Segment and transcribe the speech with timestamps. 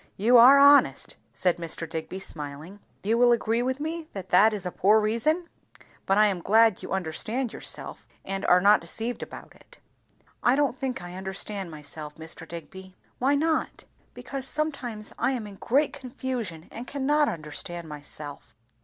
[0.17, 1.87] "You are honest," said Mr.
[1.87, 2.79] Digby smiling.
[3.03, 5.47] "You will agree with me that that is a poor reason;
[6.07, 9.77] but I am glad you understand yourself, and are not deceived about it."
[10.41, 12.47] "I don't think I understand myself, Mr.
[12.47, 13.83] Digby." "Why not?"
[14.15, 18.55] "Because, sometimes I am in great confusion, and can not understand myself."